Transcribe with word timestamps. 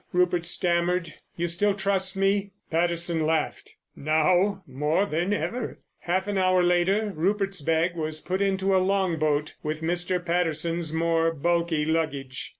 Rupert 0.13 0.47
stammered. 0.47 1.13
"You 1.35 1.47
still 1.47 1.75
trust 1.75 2.17
me?" 2.17 2.53
Patterson 2.71 3.23
laughed. 3.23 3.75
"Now, 3.95 4.63
more 4.65 5.05
than 5.05 5.31
ever." 5.31 5.77
Half 5.99 6.25
an 6.25 6.39
hour 6.39 6.63
later 6.63 7.13
Rupert's 7.15 7.61
bag 7.61 7.95
was 7.95 8.19
put 8.19 8.41
into 8.41 8.75
a 8.75 8.81
long 8.83 9.19
boat 9.19 9.53
with 9.61 9.83
Mr. 9.83 10.17
Patterson's 10.25 10.91
more 10.91 11.31
bulky 11.31 11.85
luggage. 11.85 12.49